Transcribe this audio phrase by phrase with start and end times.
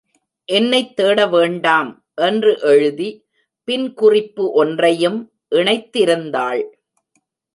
[0.45, 2.05] என்னைத் தேட வேண்டாம்,
[2.15, 3.25] என்று எழுதி,
[3.63, 5.31] பின் குறிப்பு ஒன்றையும்
[5.51, 6.63] இணைத்திருந்தாள்.